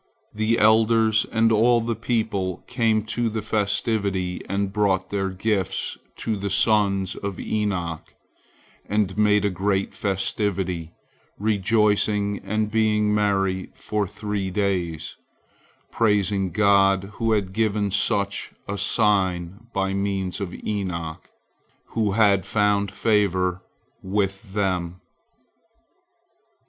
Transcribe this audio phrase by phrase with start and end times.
[0.33, 6.35] The elders and all the people came to the festivity and brought their gifts to
[6.35, 8.11] the sons of Enoch,
[8.89, 10.91] and made a great festivity,
[11.37, 15.17] rejoicing and being merry for three days,
[15.91, 21.29] praising God, who had given such a sign by means of Enoch,
[21.89, 23.61] who had found favor
[24.01, 24.99] with them.